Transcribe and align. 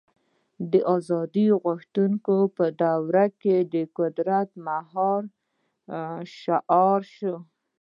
د 0.71 0.73
ازادۍ 0.95 1.47
غوښتنې 1.63 2.17
په 2.55 2.65
دور 2.81 3.15
کې 3.41 3.55
د 3.73 3.75
قدرت 3.97 4.49
مهار 4.67 5.21
شعار 6.41 7.01
شو. 7.15 7.35